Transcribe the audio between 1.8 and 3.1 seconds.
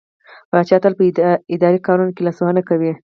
کارونو کې لاسوهنه کوي.